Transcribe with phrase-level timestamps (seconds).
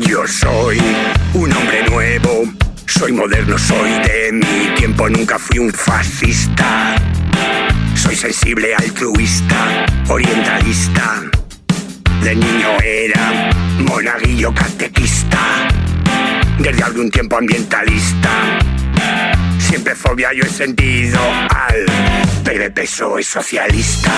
[0.00, 0.78] Yo soy
[1.34, 2.44] un hombre nuevo,
[2.86, 6.96] soy moderno, soy de mi tiempo, nunca fui un fascista.
[7.94, 11.22] Soy sensible, altruista, orientalista.
[12.22, 15.68] De niño era monaguillo catequista,
[16.58, 18.58] desde algún tiempo ambientalista.
[19.58, 21.84] Siempre fobia yo he sentido al
[22.42, 24.10] PDP soy socialista.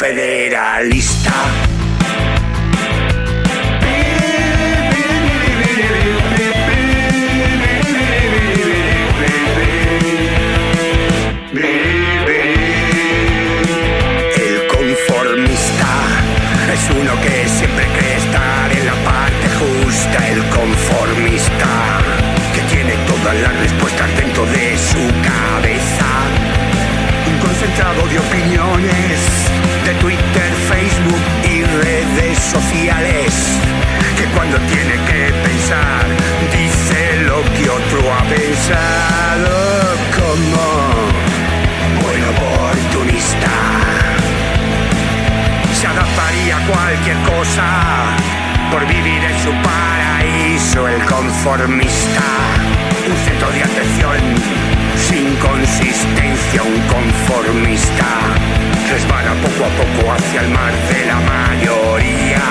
[0.00, 1.69] Federalista.
[48.70, 52.22] Por vivir en su paraíso el conformista.
[53.08, 54.16] Un centro de atención
[55.08, 58.06] sin consistencia un conformista.
[58.90, 62.42] Resbala poco a poco hacia el mar de la mayoría.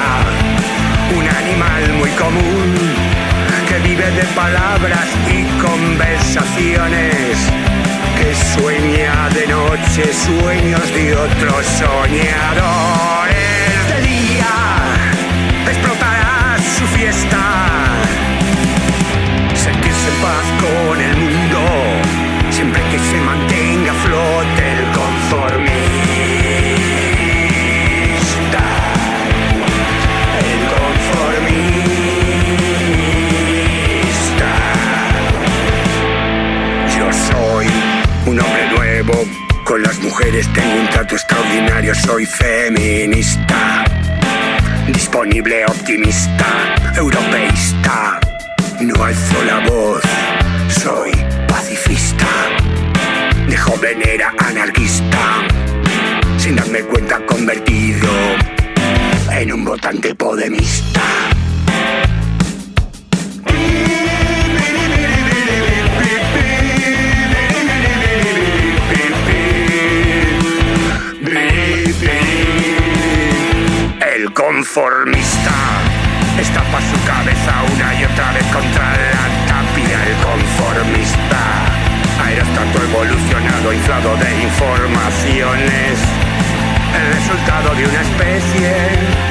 [1.17, 2.75] Un animal muy común
[3.67, 7.37] que vive de palabras y conversaciones.
[8.17, 13.18] Que sueña de noche sueños de otros soñadores.
[16.99, 17.43] Fiesta,
[19.55, 21.61] sentirse en paz con el mundo,
[22.49, 25.79] siempre que se mantenga a flote el conformista.
[30.51, 31.71] El conformista.
[36.97, 37.67] Yo soy
[38.25, 39.15] un hombre nuevo.
[39.63, 41.95] Con las mujeres tengo un trato extraordinario.
[41.95, 43.98] Soy feminista.
[44.93, 46.45] Disponible, optimista,
[46.95, 48.19] europeísta.
[48.81, 50.01] No alzo la voz.
[50.67, 51.11] Soy
[51.47, 52.27] pacifista.
[53.47, 55.47] De joven era anarquista.
[56.37, 58.09] Sin darme cuenta convertido
[59.31, 61.01] en un votante podemista.
[74.19, 75.55] El conformista
[76.37, 79.97] estapa su cabeza una y otra vez contra la tapia.
[80.07, 81.39] El conformista
[82.25, 85.99] aerostato evolucionado, inflado de informaciones.
[86.99, 89.28] El resultado de una especie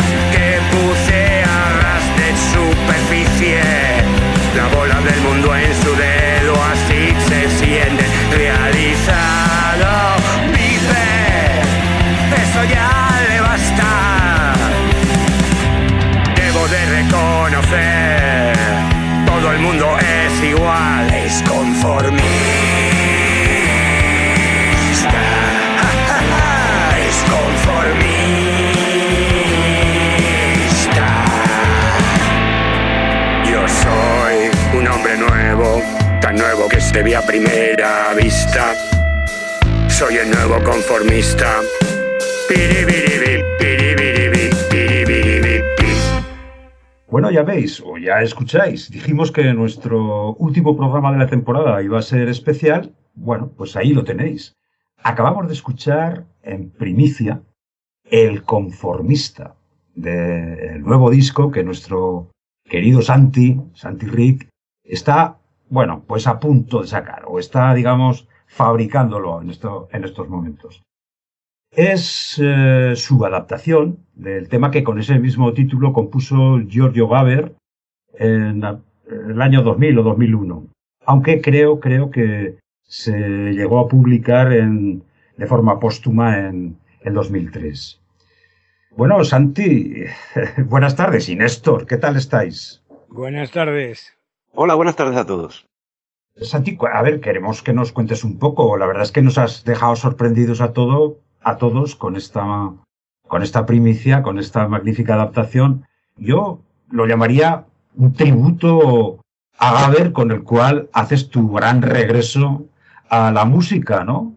[36.38, 38.72] nuevo que se ve a primera vista.
[39.88, 41.61] Soy el nuevo conformista.
[47.11, 51.99] Bueno, ya veis, o ya escucháis, dijimos que nuestro último programa de la temporada iba
[51.99, 52.94] a ser especial.
[53.14, 54.55] Bueno, pues ahí lo tenéis.
[55.02, 57.43] Acabamos de escuchar en primicia
[58.05, 59.56] El Conformista,
[59.94, 62.31] del nuevo disco que nuestro
[62.64, 64.49] querido Santi, Santi Rick,
[64.84, 65.38] está,
[65.70, 70.82] bueno, pues a punto de sacar, o está, digamos, fabricándolo en, esto, en estos momentos.
[71.70, 77.55] Es eh, su adaptación del tema que con ese mismo título compuso Giorgio Gaber
[78.15, 78.65] en
[79.06, 80.67] el año 2000 o 2001.
[81.05, 85.03] Aunque creo, creo que se llegó a publicar en,
[85.37, 88.00] de forma póstuma en, el 2003.
[88.97, 90.05] Bueno, Santi,
[90.67, 91.29] buenas tardes.
[91.29, 92.82] Y Néstor, ¿qué tal estáis?
[93.09, 94.18] Buenas tardes.
[94.54, 95.66] Hola, buenas tardes a todos.
[96.36, 98.76] Santi, a ver, queremos que nos cuentes un poco.
[98.76, 102.72] La verdad es que nos has dejado sorprendidos a todo, a todos con esta,
[103.26, 105.86] con esta primicia, con esta magnífica adaptación.
[106.16, 106.60] Yo
[106.90, 107.64] lo llamaría
[107.96, 109.20] un tributo
[109.58, 112.64] a Gaber con el cual haces tu gran regreso
[113.08, 114.34] a la música, ¿no?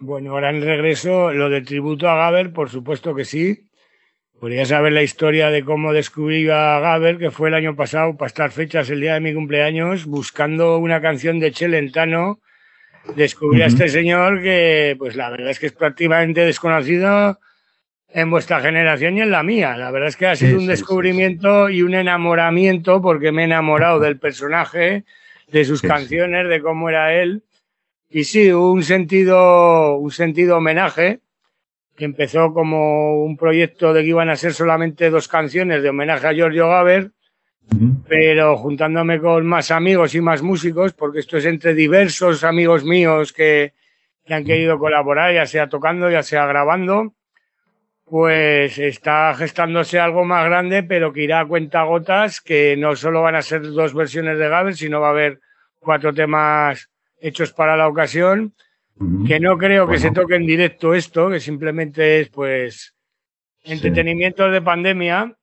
[0.00, 3.68] Bueno, gran regreso, lo del tributo a Gaber, por supuesto que sí.
[4.40, 8.26] Podría saber la historia de cómo descubrí a Gaber, que fue el año pasado, para
[8.26, 12.40] estas fechas, el día de mi cumpleaños, buscando una canción de Chelentano.
[13.16, 17.38] Descubrí a este señor que, pues la verdad es que es prácticamente desconocido
[18.08, 19.76] en vuestra generación y en la mía.
[19.76, 24.00] La verdad es que ha sido un descubrimiento y un enamoramiento porque me he enamorado
[24.00, 25.04] del personaje,
[25.48, 27.44] de sus canciones, de cómo era él.
[28.10, 31.20] Y sí, un sentido, un sentido homenaje
[31.96, 36.26] que empezó como un proyecto de que iban a ser solamente dos canciones de homenaje
[36.26, 37.12] a Giorgio Gaber,
[38.08, 43.32] pero juntándome con más amigos y más músicos, porque esto es entre diversos amigos míos
[43.32, 43.72] que,
[44.24, 47.14] que han querido colaborar, ya sea tocando, ya sea grabando
[48.04, 53.22] pues está gestándose algo más grande, pero que irá a cuenta gotas, que no solo
[53.22, 55.40] van a ser dos versiones de Gaber, sino va a haber
[55.80, 56.90] cuatro temas
[57.20, 58.54] hechos para la ocasión,
[59.26, 62.94] que no creo que se toque en directo esto, que simplemente es pues
[63.64, 65.36] entretenimiento de pandemia.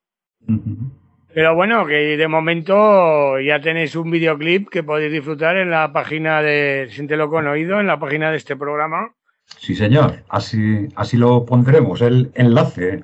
[1.34, 6.42] Pero bueno, que de momento ya tenéis un videoclip que podéis disfrutar en la página
[6.42, 9.14] de Siéntelo con Oído, en la página de este programa.
[9.58, 10.24] Sí, señor.
[10.30, 13.04] Así, así lo pondremos, el enlace.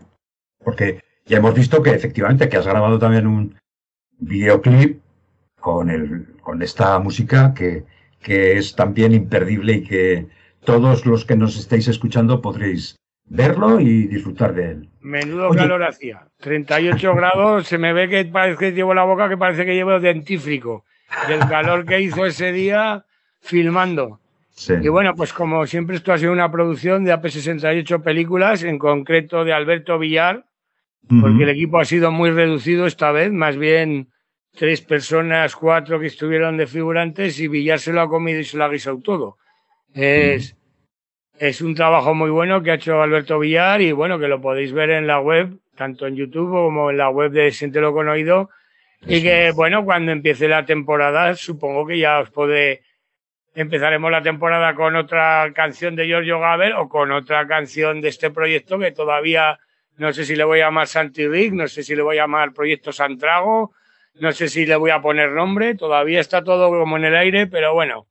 [0.63, 3.55] Porque ya hemos visto que efectivamente que has grabado también un
[4.19, 4.99] videoclip
[5.59, 7.85] con, el, con esta música que,
[8.21, 10.27] que es también imperdible y que
[10.63, 14.89] todos los que nos estéis escuchando podréis verlo y disfrutar de él.
[15.01, 16.27] Menudo calor hacía.
[16.39, 19.99] 38 grados, se me ve que parece que llevo la boca que parece que llevo
[19.99, 20.85] dentífrico.
[21.27, 23.05] Del calor que hizo ese día
[23.41, 24.19] filmando.
[24.81, 29.45] Y bueno, pues como siempre esto ha sido una producción de AP68 películas, en concreto
[29.45, 30.45] de Alberto Villar,
[31.07, 34.09] porque el equipo ha sido muy reducido esta vez, más bien
[34.57, 38.57] tres personas, cuatro que estuvieron de figurantes y Villar se lo ha comido y se
[38.57, 39.37] lo ha guisado todo.
[39.93, 40.55] Es,
[41.37, 44.73] es un trabajo muy bueno que ha hecho Alberto Villar y bueno, que lo podéis
[44.73, 48.49] ver en la web, tanto en YouTube como en la web de Siéntelo con Oído.
[49.05, 52.81] Y que bueno, cuando empiece la temporada, supongo que ya os podré
[53.53, 58.29] empezaremos la temporada con otra canción de Giorgio Gaber o con otra canción de este
[58.29, 59.59] proyecto que todavía
[59.97, 62.21] no sé si le voy a llamar Santi Rick, no sé si le voy a
[62.21, 63.73] llamar Proyecto Santrago,
[64.19, 67.47] no sé si le voy a poner nombre, todavía está todo como en el aire,
[67.47, 68.05] pero bueno.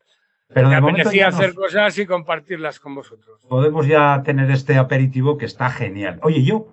[0.48, 3.40] Pero me apetecía hacer cosas y compartirlas con vosotros.
[3.48, 6.20] Podemos ya tener este aperitivo que está genial.
[6.22, 6.68] Oye, yo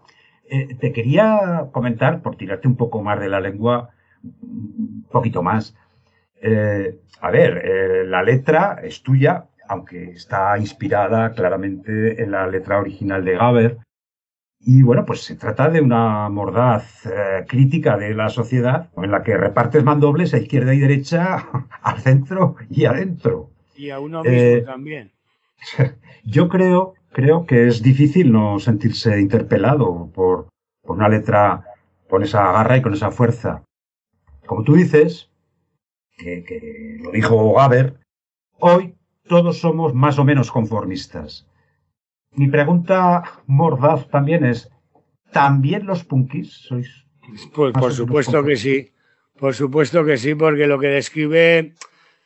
[0.48, 3.90] eh, te quería comentar, por tirarte un poco más de la lengua,
[4.24, 5.76] un poquito más,
[6.42, 12.80] eh, a ver, eh, la letra es tuya, aunque está inspirada claramente en la letra
[12.80, 13.78] original de Gaber.
[14.66, 19.22] Y bueno, pues se trata de una mordaz eh, crítica de la sociedad en la
[19.22, 21.48] que repartes mandobles a izquierda y derecha,
[21.82, 23.50] al centro y adentro.
[23.76, 25.12] Y a uno mismo también.
[26.24, 30.48] Yo creo, creo que es difícil no sentirse interpelado por,
[30.82, 31.66] por una letra
[32.10, 33.64] con esa garra y con esa fuerza.
[34.46, 35.30] Como tú dices,
[36.18, 38.00] que, lo dijo Gaber,
[38.60, 38.96] hoy
[39.28, 41.48] todos somos más o menos conformistas.
[42.36, 44.70] Mi pregunta mordaz también es,
[45.32, 47.06] ¿también los punkis sois?
[47.54, 48.92] Pues por supuesto que sí,
[49.40, 51.74] por supuesto que sí, porque lo que describe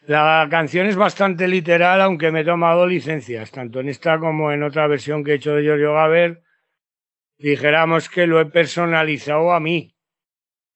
[0.08, 4.64] la canción es bastante literal, aunque me he tomado licencias, tanto en esta como en
[4.64, 6.42] otra versión que he hecho de Giorgio Gaber.
[7.38, 9.94] Dijéramos que lo he personalizado a mí,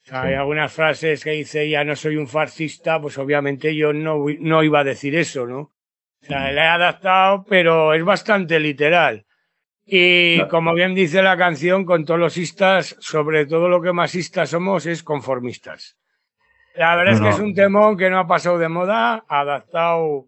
[0.10, 4.64] hay algunas frases que dice ya no soy un fascista, pues obviamente yo no, no
[4.64, 5.72] iba a decir eso, ¿no?
[6.22, 9.26] O sea, le he adaptado, pero es bastante literal.
[9.86, 14.16] Y como bien dice la canción, con todos los istas, sobre todo lo que más
[14.16, 15.98] istas somos es conformistas.
[16.76, 20.28] La verdad es que es un temón que no ha pasado de moda, adaptado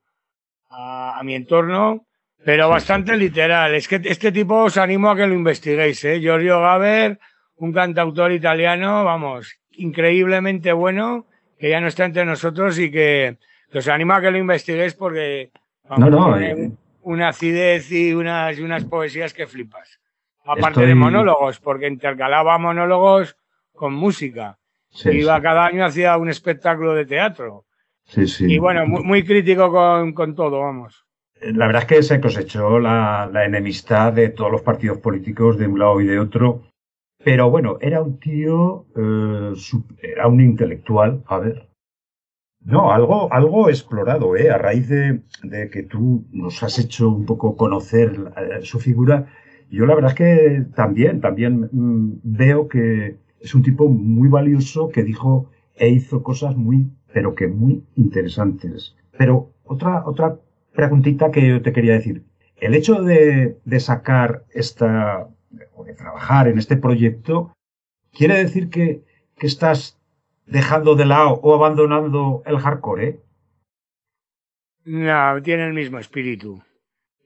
[0.70, 2.06] a, mi entorno,
[2.44, 3.74] pero bastante literal.
[3.76, 6.20] Es que este tipo os animo a que lo investiguéis, ¿eh?
[6.20, 7.20] Giorgio Gaber,
[7.56, 13.38] un cantautor italiano, vamos, increíblemente bueno, que ya no está entre nosotros y que
[13.74, 15.52] os animo a que lo investiguéis porque
[15.98, 16.72] no, no, eh,
[17.02, 20.00] una acidez y unas, unas poesías que flipas.
[20.46, 23.38] Aparte de monólogos, porque intercalaba monólogos
[23.74, 24.58] con música.
[25.06, 27.66] Iba cada año hacía un espectáculo de teatro.
[28.06, 28.46] Sí, sí.
[28.52, 31.06] Y bueno, muy, crítico con, con todo, vamos.
[31.42, 35.68] la verdad es que se cosechó la, la enemistad de todos los partidos políticos de
[35.68, 36.64] un lado y de otro.
[37.24, 39.54] Pero bueno, era un tío, eh,
[40.02, 41.70] era un intelectual, a ver.
[42.66, 44.50] No, algo, algo explorado, ¿eh?
[44.50, 49.28] A raíz de, de que tú nos has hecho un poco conocer eh, su figura,
[49.70, 54.90] yo la verdad es que también, también mm, veo que es un tipo muy valioso
[54.90, 58.96] que dijo e hizo cosas muy, pero que muy interesantes.
[59.18, 60.38] Pero otra, otra
[60.74, 62.24] preguntita que yo te quería decir.
[62.58, 65.28] El hecho de, de sacar esta,
[65.76, 67.52] o de trabajar en este proyecto,
[68.12, 69.02] quiere decir que,
[69.38, 69.98] que estás
[70.46, 73.20] dejando de lado o abandonando el hardcore, ¿eh?
[74.86, 76.62] No, tiene el mismo espíritu.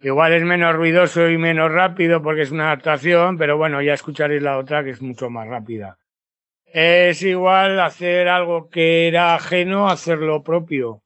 [0.01, 4.43] Igual es menos ruidoso y menos rápido porque es una adaptación, pero bueno, ya escucharéis
[4.43, 5.97] la otra que es mucho más rápida.
[6.65, 11.01] Es igual hacer algo que era ajeno, hacerlo propio.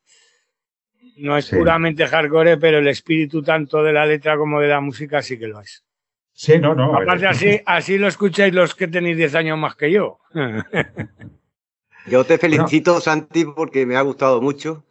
[1.18, 5.22] No es puramente hardcore, pero el espíritu tanto de la letra como de la música
[5.22, 5.86] sí que lo es.
[6.34, 6.96] Sí, no, no.
[6.96, 10.20] Aparte, así, así lo escucháis los que tenéis 10 años más que yo.
[12.08, 14.84] Yo te felicito, Santi, porque me ha gustado mucho.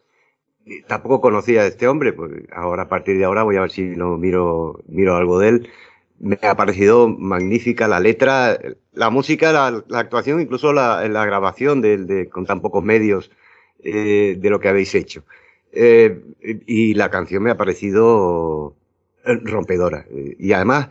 [0.87, 3.95] Tampoco conocía a este hombre, pues ahora a partir de ahora voy a ver si
[3.95, 5.69] lo miro, miro algo de él.
[6.19, 8.59] Me ha parecido magnífica la letra,
[8.93, 13.31] la música, la, actuación, incluso la, la grabación de, de, con tan pocos medios
[13.83, 15.23] eh, de lo que habéis hecho.
[15.71, 16.21] Eh,
[16.67, 18.75] y la canción me ha parecido
[19.23, 20.05] rompedora.
[20.37, 20.89] Y además,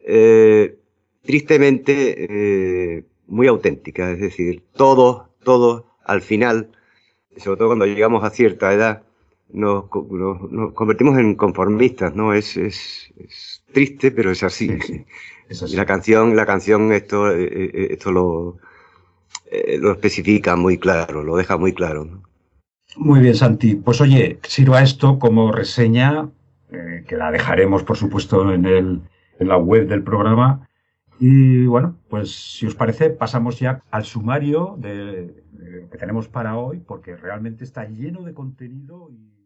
[0.00, 0.76] eh,
[1.22, 4.10] tristemente, eh, muy auténtica.
[4.10, 6.70] Es decir, todos todos al final,
[7.36, 9.02] sobre todo cuando llegamos a cierta edad,
[9.52, 12.32] nos, nos, convertimos en conformistas, ¿no?
[12.32, 14.78] Es, es, es triste, pero es así.
[15.48, 18.58] Y la canción, la canción esto, eh, eh, esto lo,
[19.50, 22.04] eh, lo especifica muy claro, lo deja muy claro.
[22.04, 22.22] ¿no?
[22.96, 23.74] Muy bien, Santi.
[23.74, 26.28] Pues oye, sirva esto como reseña,
[26.70, 29.00] eh, que la dejaremos, por supuesto, en, el,
[29.38, 30.68] en la web del programa,
[31.20, 36.56] y bueno, pues si os parece, pasamos ya al sumario de, de, que tenemos para
[36.56, 39.39] hoy, porque realmente está lleno de contenido y